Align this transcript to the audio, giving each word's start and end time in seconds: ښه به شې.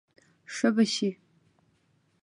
ښه 0.55 0.69
به 0.75 0.83
شې. 0.93 1.09